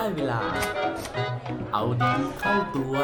[0.00, 0.40] ได้เวลา
[1.72, 2.94] เอาดีเข้าตัว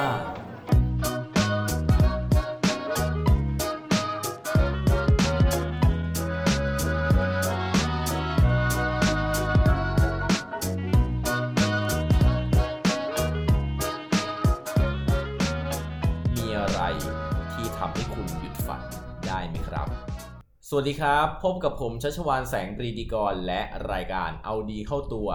[20.71, 23.61] สวัสดีครับ พบกับผมชัชวานแสงปรีดีกร และ
[23.93, 25.29] รายการเอาดีเข้าตัว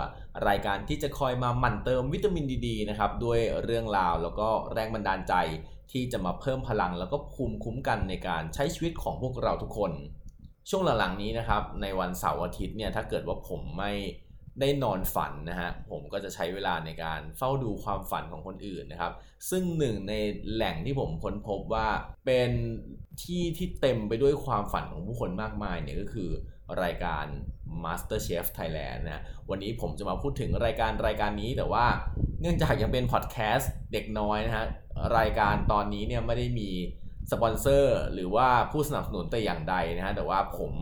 [0.47, 5.33] รายการที่จะคอยมาหมั่นเติมวิตามินดีนะครับ ด้วยเรื่องราวแล้วก็แรงบันดาลใจ
[5.91, 9.91] ที่จะมาเพิ่มพลังแล้วก็ภูมิคุ้มกันในการใช้ชีวิตของพวกเราทุกคน
[10.69, 13.91] ช่วงหลังๆนี้นะครับ ในวันเสาร์อาทิตย์เนี่ยถ้าเกิดว่าผมไม่
[14.59, 19.13] ได้นอนฝันนะฮะผมก็จะใช้เวลาในการเฝ้าดูความฝันของคนอื่นนะครับ
[19.49, 20.13] ซึ่งหนึ่งใน
[20.53, 21.87] แหล่งที่ผมค้นพบว่า
[22.25, 22.51] เป็น
[23.21, 26.29] ที่ที่เต็มไปด้วยความฝันของผู้คนมากมายเนี่ยก็คือ
[26.83, 27.25] รายการ
[27.83, 31.85] MasterChef Thailand นะวันนี้ผมจะมาพูดถึงรายการรายการนี้แต่ว่า
[32.41, 34.65] เนื่องจากยังเป็นพอดแคสต์เด็กน้อยนะฮะ
[35.17, 36.69] รายการตอนนี้เนี่ยไม่ได้มี
[37.31, 40.73] สปอนเซอร์หรือว่าผู้สนับสนุนแต่อย่างใดนะฮะแต่ว่าผม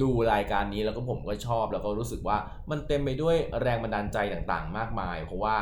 [0.00, 2.38] ดูรายการนี้แล้วก็ผมก็ชอบแล้วก็รู้สึกว่า
[2.70, 5.56] มันเต็มไปด้วยแรงบันดาลใจต่างๆ มากมาย เพราะว่า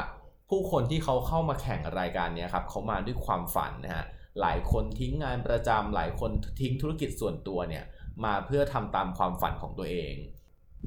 [0.49, 4.05] ผู้คนที่เขาเข้ามาแข่งรายการนี้ครับเขามาด้วยความฝันนะฮะ
[4.41, 7.85] หลายคนทิ้งงานประจำหลายคนทิ้งธุรกิจส่วนตัวเนี่ย
[8.25, 10.15] มาเพื่อทำตามความฝันของตัวเอง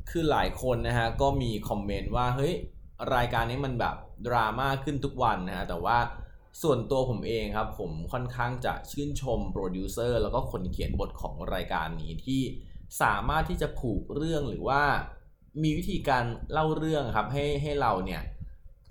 [0.09, 2.53] คือหลายคนนะฮะก็มีคอมเมนต์ว่าเฮ้ย
[3.15, 3.95] รายการนี้มันแบบ
[4.27, 5.97] ดราม่าขึ้นทุกวันนะฮะแต่ว่า
[6.61, 12.41] ส่วนตัวผมเองครับผมค่อนข้างจะชื่นชมโปรดิวเซอร์แล้วก็คนเขียนบทของรายการนี้ที่
[13.01, 14.81] สามารถที่จะผูกเรื่องหรือว่า
[15.63, 18.21] มีวิธีการเล่าเรื่องครับให้ให้เราเนี่ย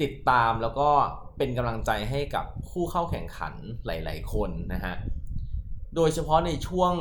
[0.02, 0.90] ติดตามแล้วก็
[1.38, 3.54] เป็นกำลังใจให้กับผู้เข้าแข่งขัน
[3.86, 4.94] หลาย ๆ คนนะฮะ
[5.96, 6.92] โดยเฉพาะในช่วง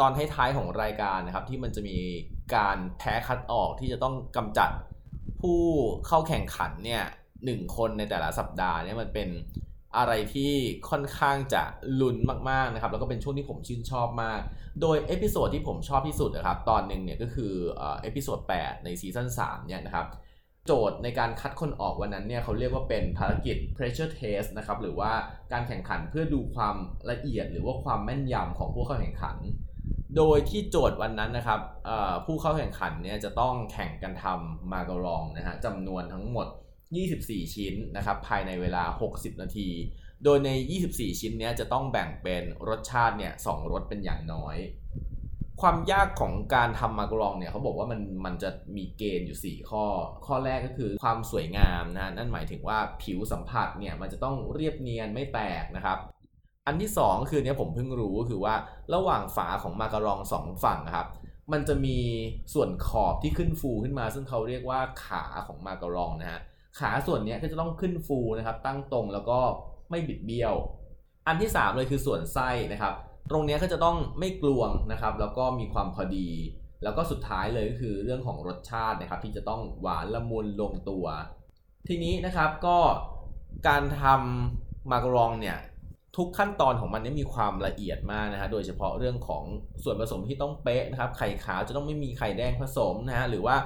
[0.00, 1.98] ตอนท้ายๆของรายการนะครับที่มันจะมี
[2.54, 4.70] การแพ้คัดออกที่จะต้องกำจัด
[5.40, 5.60] ผู้
[6.06, 7.04] เข้าแข่งขันเนี่ย
[7.44, 9.28] หนึ่งคนในแต่ละสัปดาห์เนี่ยมันเป็น
[9.96, 10.52] อะไรที่
[10.90, 11.62] ค่อนข้างจะ
[12.00, 12.16] ลุ้น
[12.50, 14.40] มากๆนะครับแล้วก็เป็นช่วงที่ผมชื่นชอบมาก
[14.80, 20.06] โดย episode ที่ผมชอบที่สุดนะครับตอนหนึ่งเนี่ยก็คือ episode 8ใน season 3เนี่ยนะครับ
[20.66, 25.12] โจทย์ในการคัดคนออกวันนั้นเนี่ยเขาเรียกว่าเป็นภารกิจ pressure test นะครับหรือว่า
[25.52, 26.76] การแข่งขันเพื่อดูความ
[27.10, 29.36] ละเอียดหรือว่าความแม่นยำของผู้เข้าแข่งขัน
[30.16, 31.60] โดยที่โจทย์วันนั้นนะครับ
[32.26, 36.46] ผู้เข้าแข่งขันเนี่ยจะต้องแข่งกันทำมาการองนะฮะจำนวนทั้งหมด
[36.96, 39.68] 24 ชิ้นนะครับภายในเวลา 60 นาที
[40.24, 40.50] โดยใน
[40.86, 44.56] 24 ชิ้นนี้จะต้องแบ่งเป็นรสชาติเนี่ยสรสเป็นอย่างน้อย
[45.60, 49.84] ความยากของการทำมากรองเนี่ยเขาบอกว่ามันมันจะมีเกณฑ์อยู่ 4 ข้อ
[50.26, 55.98] ข้อแรกก็คือความสวยงามนะนั่นหมายถึงว่าผิวสัมผัสเนี่ยมันจะต้องเรียบเนียนไม่แตกนะครับ
[56.66, 58.54] อันที่ 2 คือเนี้ยผมเพิ่งรู้ก็คือว่า
[58.94, 61.08] ระหว่างฝาของมาการองสองฝั่งครับ
[61.52, 61.98] มันจะมี
[62.54, 66.40] ส่วนขอบที่ขึ้นฟูขึ้นมา ซึ่งเขาเรียกว่าขาของมาการองนะฮะ
[66.78, 69.38] ขาส่วนนี้ก็จะต้องขึ้นฟูนะครับ ตั้งตรงแล้วก็
[69.90, 70.54] ไม่บิดเบี้ยว
[71.26, 72.94] อันที่ 3 เลยคือส่วนไส้นะครับ
[73.30, 76.28] ตรงนี้ก็จะต้องไม่กลวงนะครับ แล้วก็มีความพอดี
[76.82, 81.06] แล้วก็สุดท้ายเลยก็คือเรื่องของรสชาตินะครับ ที่จะต้องหวานละมุนลงตัว
[81.88, 82.78] ทีนี้นะครับก็
[83.68, 85.58] การทำมากรองเนี่ย
[86.16, 89.44] ทุกขั้นตอนของมันนี่มีความละเอียดมากนะฮะ โดยเฉพาะเรื่องของ
[89.84, 93.56] ส่วนผสมที่ต้องเป๊ะนะครับ ไข่ขาวจะต้องไม่มีไข่แดงผสมนะฮะ หรือว่า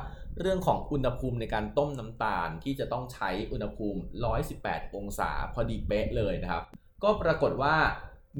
[0.40, 4.00] เรื่องของอุณหภูมิในการต้มน้ำตาลที่จะต้องใช้อุณหภูมิ
[4.48, 6.64] 118 องศาพอดีเป๊ะเลยนะครับ
[7.02, 7.74] ก็ปรากฏว่า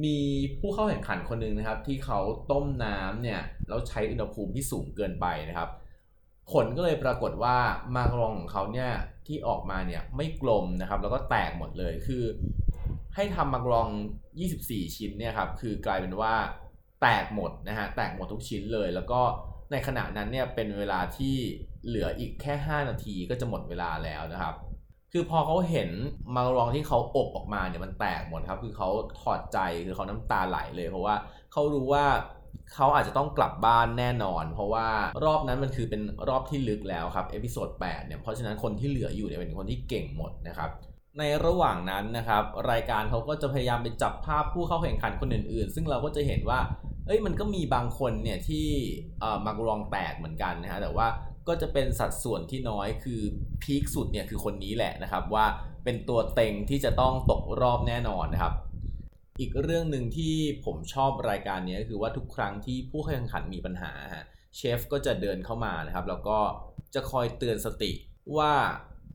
[0.04, 0.18] มี
[0.58, 2.18] ผู้เข้าแข่งขันคนหนึ่งนะครับ ที่เขา
[2.52, 5.68] ต้มน้ำเนี่ยแล้วใช้อุณหภูมิที่สูงเกินไปนะครับ
[6.52, 7.56] ผลก็เลยปรากฏว่า
[7.96, 8.90] มากรองของเขาเนี่ย
[9.26, 12.24] ที่ออกมาเนี่ยไม่กลมนะครับ แล้วก็แตกหมดเลยคือ
[13.14, 13.88] ให้ทำมากรอง
[14.38, 16.34] 24 ชิ้นเนี่ยครับคือกลายเป็นว่า
[17.02, 19.20] แตกหมดนะฮะแตกหมดทุกชิ้นเลยแล้วก็
[19.72, 21.34] ในขณะนั้นเนี่ยเป็นเวลาที่
[21.86, 24.54] เหลืออีกแค่ 5 นาทีก็จะหมดเวลาแล้วนะครับ
[25.12, 25.90] คือพอเขาเห็น
[26.34, 28.88] มาการองที่เขาอบออกมาเนี่ยมันแตกหมดครับ คือเขา
[29.20, 31.14] ถอดใจคือเขาน้ำตาไหลเลยเพราะว่า
[31.52, 32.04] เขารู้ว่า
[32.74, 34.86] เขาอาจจะต้องกลับบ้านแน่นอน เพราะว่า
[35.24, 40.70] รอบนั้นมันคือเป็นรอบที่ลึกแล้วครับ episode 8เนี่ยเพราะฉะนั้นคนที่เหลืออยู่เนี่ยเป็นคนที่เก่งหมดนะครับ
[41.18, 46.60] ในระหว่างนั้นนะครับ รายการเขาก็จะพยายามไปจับภาพผู้เข้าแข่งขันคนอื่นๆ ซึ่งเราก็จะเห็นว่า
[47.06, 48.66] เอ้ยมันก็มีบางคนเนี่ยที่
[49.46, 51.06] มาการองแตกเหมือนกันนะฮะแต่ว่า
[51.48, 53.20] ก็จะเป็นสัดส่วนที่น้อยคือ
[53.62, 55.46] พีคสุดเนี่ยคือคนนี้แหละนะครับว่า
[55.84, 58.54] เป็นตัวเต็งที่จะต้องตกรอบแน่นอนนะครับ
[59.40, 60.34] อีกเรื่องหนึ่งที่
[60.64, 64.24] ผมชอบรายการนี้ก็คือว่าทุกครั้งที่ผู้แข่งขันมีปัญหาฮะ
[64.56, 66.38] เชฟก็จะเดินเข้ามานะครับ แล้วก็
[66.94, 67.92] จะคอยเตือนสติ
[68.36, 68.52] ว่า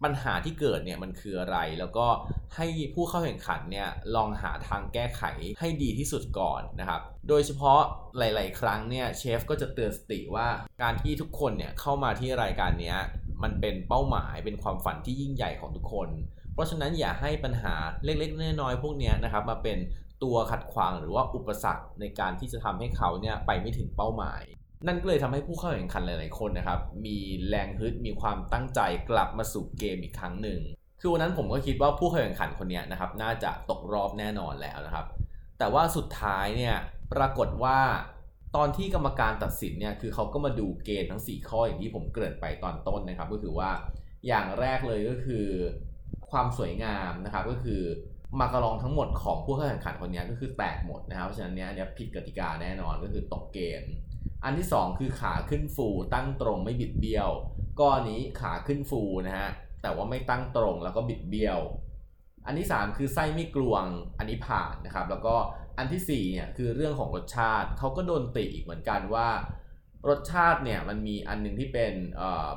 [0.04, 2.08] ปัญหาที่เกิดเนี่ยมันคืออะไร แล้วก็
[2.56, 5.24] ให้ผู้เข้าแข่งขันเนี่ยลองหาทางแก้ไข
[5.60, 7.80] ให้ดีที่สุดก่อนนะครับ โดยเฉพาะ
[8.18, 10.48] หลาย ๆ ครั้งเนี่ยเชฟก็จะเตือนสติว่า
[10.82, 12.96] การที่ทุกคนเนี่ยเข้ามาที่รายการนี้
[13.44, 16.10] มันเป็นเป้าหมายเป็นความฝันที่ยิ่งใหญ่ของทุกคน
[16.54, 19.78] เพราะฉะนั้นอย่าให้ปัญหาเล็ก ๆ น้อย ๆ พวกนี้นะครับมาเป็น
[20.24, 24.44] ตัวขัดขวางหรือว่าอุปสรรคในการที่จะทำให้เขาเนี่ยไปไม่ถึงเป้าหมาย
[24.86, 28.80] นั่นก็เลยทำให้ผู้เข้าแข่งขันหลาย ๆ คนนะครับ มีแรงฮึดมีความตั้งใจ
[29.10, 30.60] กลับมาสู่เกมอีกครั้งหนึ่ง
[31.02, 35.06] คือวันนั้นผมก็คิดว่าผู้เข้าแข่งขันคนนี้นะครับ น่าจะตกรอบแน่นอนแล้วนะครับ
[35.60, 36.76] แต่ว่าสุดท้ายเนี่ย
[37.14, 37.80] ปรากฏว่า
[38.56, 43.70] ตอนที่กรรมการตัดสินเนี่ยคือเขาก็มาดูเกณฑ์ทั้ง 4 ข้ออย่างที่ผมเกริ่นไปตอนต้นนะครับ ก็คือว่า
[44.28, 45.48] อย่างแรกเลยก็คือ
[46.32, 47.82] ความสวยงามนะครับก็คือ
[48.40, 53.92] มากระลองทั้งหมดของผู้เข้าแข่งขันคนนี้ก็คือแตกหมดนะครับเพราะฉะนั้นเนี้ยเนี่ยผิดกติกาแน่นอนก็คือตกเกณฑ์
[54.44, 57.30] อันที่ 2 คือขาขึ้นฟูตั้งตรงไม่บิดเบี้ยว
[57.80, 59.50] ก้อนนี้ขาขึ้นฟูนะฮะ
[59.82, 61.60] แต่ว่าไม่ตั้งตรงแล้วก็บิดเบี้ยว
[62.46, 63.86] อันที่ 3 คือไส้ไม่กลวง
[64.18, 65.36] อันนี้ผ่านนะครับ แล้วก็
[65.78, 69.28] อันที่4เนี่ยคือเรื่องของรสชาติเขาก็โดนติอีกเหมือนกันว่า
[70.10, 71.94] รสชาติเนี่ยมันมีอันหนึงที่เป็น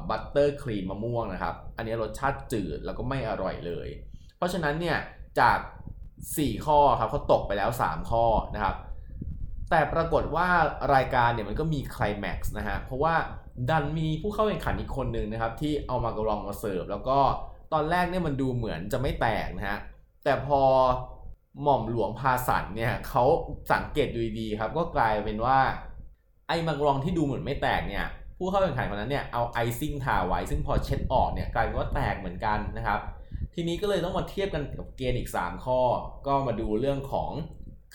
[0.08, 3.88] บัตเตอร์ครีมมะม่วงนะครับ อันนี้รสชาติจืดแล้วก็ไม่อร่อยเลย
[4.36, 4.98] เพราะฉะนั้นเนี่ย
[5.40, 5.58] จาก
[6.12, 8.24] 4 ข้อครับเขาตกไปแล้ว 3 ข้อ
[8.54, 8.76] นะครับ
[9.70, 10.48] แต่ปรากฏว่า
[10.94, 13.14] รายการเนี่ยมันก็มีคลแม็กซ์นะฮะ เพราะว่า
[13.70, 17.18] ดันมีผู้เข้าแข่งขันอีกคนหนึ่งนะครับ ที่เอามากรองมาเสิร์ฟ แล้วก็
[17.72, 19.78] ตอนแรกเนี่ยมันดูเหมือนจะไม่แตกนะฮะ
[20.24, 20.60] แต่พอ
[21.62, 23.24] หม่อมหลวงพาสันเนี่ยเขา
[23.72, 25.58] สังเกตดูดีๆครับ ก็กลายเป็นว่า
[26.48, 28.06] ไอ้มากรองที่ดูเหมือนไม่แตกเนี่ย
[28.38, 33.00] ผู้เข้าแข่งขันคนนั้นเนี่ยเอาไอซิ่งทาไว้ ซึ่งพอเช็ดออกเนี่ยกลายเป็นว่าแตกเหมือนกันนะครับ
[33.54, 35.80] ทีนี้ก็เลยต้องมาเทียบกันกับเกณฑ์อีก 3 ข้อ
[36.26, 37.30] ก็มาดูเรื่องของ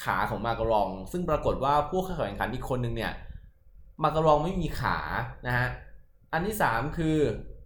[0.04, 3.14] ขาของมากรอง ซึ่งปรากฏว่าผู้เข้าแข่งขันอีกคนนึงเนี่ย
[4.04, 4.98] มากรองไม่มีขา
[5.48, 5.68] นะฮะ
[6.34, 7.18] อันที่ 3 คือ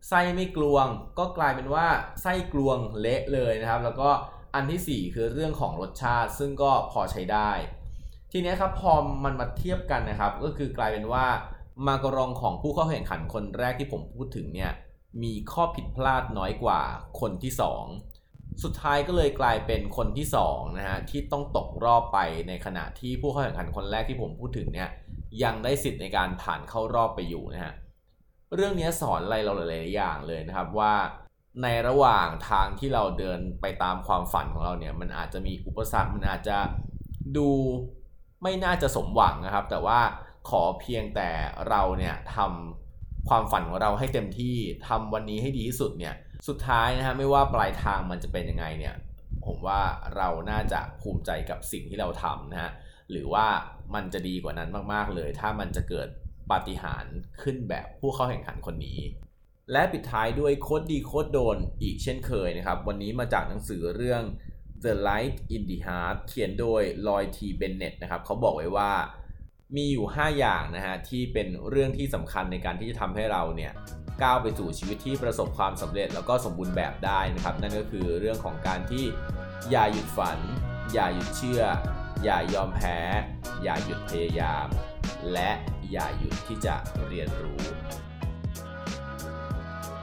[0.07, 0.85] ไส้ไม่กลวง
[1.19, 1.87] ก็กลายเป็นว่า
[2.21, 4.09] ไส้กลวงเละเลยนะครับ แล้วก็
[4.55, 7.51] อันที่ 4 คือเรื่องของรสชาติ ซึ่งก็พอใช้ได้
[8.31, 8.93] ทีนี้ครับพอ
[9.23, 11.25] มันมาเทียบกันนะครับ ก็คือกลายเป็นว่า
[11.87, 14.71] มากรองของผู้เข้าแข่งขันคนแรกที่ผมพูดถึงเนี่ย
[15.23, 16.81] มีข้อผิดพลาดน้อยกว่า
[17.19, 17.51] คนที่
[17.83, 18.08] 2
[18.63, 24.89] สุดท้ายก็เลยกลายเป็นคนที่2นะฮะที่ต้องตกรอบไปในขณะที่ผู้เข้าแข่งขันคนแรกที่ผมพูดถึงเนี่ย
[25.43, 27.73] ยังได้สิทธิ์ในการผ่านเข้ารอบไปอยู่นะฮะ
[28.55, 30.93] เรื่องนี้สอนอะไรเราหลาย ๆ อย่างเลยนะครับว่า
[31.63, 36.57] ในระหว่างทางที่เราเดินไปตามความฝันของเราเนี่ยมันอาจจะมีอุปสรรคมันอาจจะ
[37.37, 37.49] ดู
[38.43, 39.99] ไม่น่าจะสมหวังนะครับ แต่ว่า
[40.49, 41.29] ขอเพียงแต่
[41.69, 44.55] เราเนี่ยทำความฝันของเราให้เต็มที่
[44.87, 46.15] ทำวันนี้ให้ดีที่สุดเนี่ย
[46.47, 48.95] สุดท้ายนะฮะไม่ว่าปลายทางมันจะเป็นยังไงเนี่ย
[49.45, 49.81] ผมว่า
[50.15, 52.71] เราน่าจะภูมิใจกับสิ่งที่เราทำนะฮะ
[53.11, 53.47] หรือว่า
[53.95, 56.07] มันจะดีกว่านั้นมากๆเลย ถ้ามันจะเกิด
[56.51, 58.99] ปาฏิหาริย์ขึ้นแบบผู้เข้าแข่งขันคนนี้
[59.71, 64.23] และปิดท้ายด้วยโคดดีโคดโดนอีกเช่นเคยนะครับ วันนี้มาจากหนังสือเรื่อง
[64.83, 68.91] The Light in the Heart เขียนโดยลอยทีเบนเน็ตนะครับเขาบอกไว้ว่า
[69.75, 73.71] มีอยู่ 5 อย่างนะฮะที่เป็นเรื่องที่สำคัญในการที่จะทำให้เราเนี่ย
[74.23, 79.05] ก้าวไปสู่ชีวิตที่ประสบความสำเร็จแล้วก็สมบูรณ์แบบได้นะครับ นั่นก็คือเรื่องของการที่
[79.71, 80.37] อย่าหยุดฝัน
[80.93, 81.61] อย่าหยุดเชื่อ
[82.23, 82.97] อย่ายอมแพ้
[83.63, 84.67] อย่าหยุดพยายาม
[85.33, 85.51] และ
[85.91, 86.75] อย่าหยุดที่จะ
[87.07, 87.61] เรียนรู้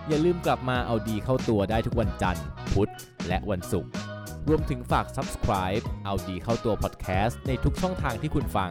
[0.09, 2.93] อย่าลืมกลับมาเอาดีเข้าตัวได้ทุกวันจันทร์ พุธ
[3.29, 3.91] และวันศุกร์
[4.49, 8.71] รวมถึงฝาก subscribe เอาดีเข้าตัว podcast ในทุกช่องทางที่คุณฟัง